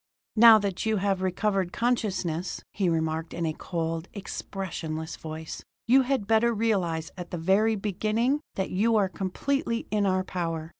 [0.35, 6.25] "Now that you have recovered consciousness," he remarked in a cold, expressionless voice, "you had
[6.25, 10.69] better realize at the very beginning that you are completely in our power.